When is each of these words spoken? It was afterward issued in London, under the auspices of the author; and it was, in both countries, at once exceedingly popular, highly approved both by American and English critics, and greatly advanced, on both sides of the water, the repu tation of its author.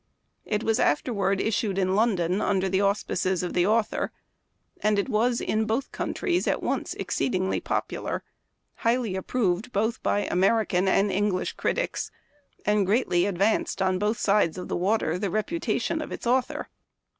It 0.47 0.63
was 0.63 0.79
afterward 0.79 1.39
issued 1.39 1.77
in 1.77 1.93
London, 1.93 2.41
under 2.41 2.67
the 2.67 2.81
auspices 2.81 3.43
of 3.43 3.53
the 3.53 3.67
author; 3.67 4.11
and 4.81 4.97
it 4.97 5.07
was, 5.07 5.39
in 5.39 5.65
both 5.65 5.91
countries, 5.91 6.47
at 6.47 6.63
once 6.63 6.95
exceedingly 6.95 7.59
popular, 7.59 8.23
highly 8.77 9.15
approved 9.15 9.71
both 9.71 10.01
by 10.01 10.21
American 10.25 10.87
and 10.87 11.11
English 11.11 11.53
critics, 11.53 12.09
and 12.65 12.83
greatly 12.87 13.27
advanced, 13.27 13.79
on 13.79 13.99
both 13.99 14.17
sides 14.17 14.57
of 14.57 14.69
the 14.69 14.75
water, 14.75 15.19
the 15.19 15.29
repu 15.29 15.59
tation 15.61 16.01
of 16.03 16.11
its 16.11 16.25
author. 16.25 16.69